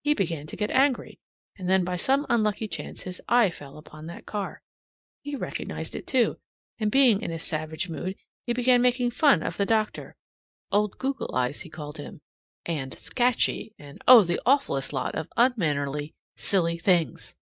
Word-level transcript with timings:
He 0.00 0.14
began 0.14 0.48
to 0.48 0.56
get 0.56 0.72
angry, 0.72 1.20
and 1.56 1.68
then 1.70 1.84
by 1.84 1.96
some 1.96 2.26
unlucky 2.28 2.66
chance 2.66 3.02
his 3.02 3.22
eye 3.28 3.48
fell 3.48 3.80
on 3.92 4.06
that 4.06 4.26
car. 4.26 4.60
He 5.20 5.36
recognized 5.36 5.94
it, 5.94 6.04
too, 6.04 6.40
and, 6.80 6.90
being 6.90 7.22
in 7.22 7.30
a 7.30 7.38
savage 7.38 7.88
mood, 7.88 8.16
he 8.44 8.54
began 8.54 8.82
making 8.82 9.12
fun 9.12 9.40
of 9.40 9.56
the 9.58 9.64
doctor. 9.64 10.16
"Old 10.72 10.98
Goggle 10.98 11.32
eyes" 11.32 11.60
he 11.60 11.70
called 11.70 11.98
him, 11.98 12.20
and 12.66 12.92
"Scatchy," 12.98 13.72
and 13.78 14.02
oh, 14.08 14.24
the 14.24 14.40
awfullest 14.44 14.92
lot 14.92 15.14
of 15.14 15.28
unmannerly, 15.36 16.12
silly 16.34 16.76
things! 16.76 17.36